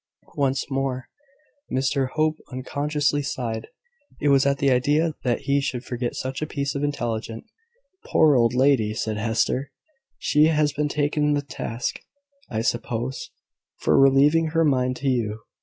Once 0.35 0.65
more, 0.71 1.07
Mr 1.71 2.09
Hope 2.13 2.37
unconsciously 2.51 3.21
sighed. 3.21 3.67
It 4.19 4.29
was 4.29 4.47
at 4.47 4.57
the 4.57 4.71
idea 4.71 5.13
that 5.23 5.41
he 5.41 5.61
could 5.63 5.85
forget 5.85 6.15
such 6.15 6.41
a 6.41 6.47
piece 6.47 6.73
of 6.73 6.81
intelligence. 6.83 7.47
"Poor 8.07 8.35
old 8.35 8.55
lady!" 8.55 8.95
said 8.95 9.17
Hester; 9.17 9.71
"she 10.17 10.45
has 10.45 10.73
been 10.73 10.89
taken 10.89 11.35
to 11.35 11.41
task, 11.43 11.99
I 12.49 12.61
suppose, 12.63 13.29
for 13.77 13.95
relieving 13.95 14.47
her 14.47 14.65
mind 14.65 14.95
to 14.95 15.07
you. 15.07 15.41